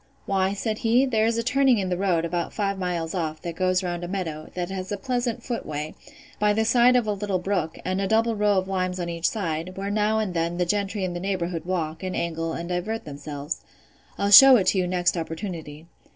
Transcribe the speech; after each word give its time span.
Why, 0.25 0.53
said 0.55 0.79
he, 0.79 1.05
there 1.05 1.27
is 1.27 1.37
a 1.37 1.43
turning 1.43 1.77
in 1.77 1.89
the 1.89 1.95
road, 1.95 2.25
about 2.25 2.53
five 2.53 2.79
miles 2.79 3.13
off, 3.13 3.39
that 3.43 3.55
goes 3.55 3.83
round 3.83 4.03
a 4.03 4.07
meadow, 4.07 4.49
that 4.55 4.71
has 4.71 4.91
a 4.91 4.97
pleasant 4.97 5.43
foot 5.43 5.63
way, 5.63 5.93
by 6.39 6.53
the 6.53 6.65
side 6.65 6.95
of 6.95 7.05
a 7.05 7.11
little 7.11 7.37
brook, 7.37 7.77
and 7.85 8.01
a 8.01 8.07
double 8.07 8.35
row 8.35 8.57
of 8.57 8.67
limes 8.67 8.99
on 8.99 9.09
each 9.09 9.29
side, 9.29 9.77
where 9.77 9.91
now 9.91 10.17
and 10.17 10.33
then 10.33 10.57
the 10.57 10.65
gentry 10.65 11.03
in 11.03 11.13
the 11.13 11.19
neighbourhood 11.19 11.65
walk, 11.65 12.01
and 12.01 12.15
angle, 12.15 12.51
and 12.53 12.69
divert 12.69 13.05
themselves.—I'll 13.05 14.31
shew 14.31 14.55
it 14.57 14.73
you 14.73 14.87
next 14.87 15.15
opportunity. 15.15 15.85